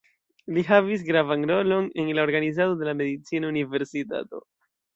Li 0.53 0.61
havis 0.69 1.03
gravan 1.09 1.45
rolon 1.51 1.91
en 2.05 2.09
la 2.19 2.25
organizado 2.29 2.75
de 2.81 2.89
la 2.91 2.97
medicina 3.05 3.53
universitato. 3.55 4.45